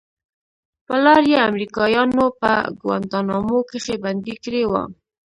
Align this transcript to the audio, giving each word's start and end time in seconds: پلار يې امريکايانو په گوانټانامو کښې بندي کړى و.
پلار 0.87 1.21
يې 1.31 1.37
امريکايانو 1.49 2.25
په 2.39 2.51
گوانټانامو 2.81 3.57
کښې 3.69 3.95
بندي 4.03 4.35
کړى 4.43 4.63
و. 4.69 4.71